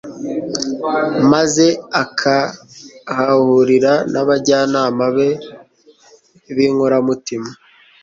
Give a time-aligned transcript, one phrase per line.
[1.31, 1.65] maze
[2.01, 5.29] akahahurira n'abajyanama be
[6.55, 7.49] b'inkoramutima